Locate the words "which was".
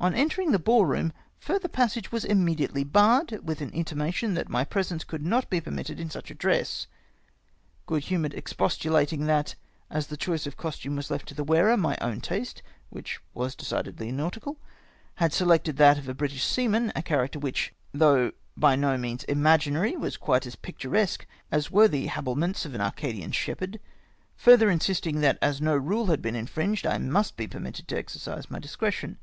12.90-13.56